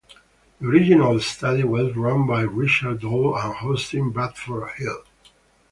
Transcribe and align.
The 0.59 0.65
original 0.65 1.19
study 1.19 1.63
was 1.63 1.95
run 1.95 2.25
by 2.25 2.41
Richard 2.41 3.01
Doll 3.01 3.37
and 3.37 3.53
Austin 3.69 4.09
Bradford 4.09 4.71
Hill. 4.77 5.03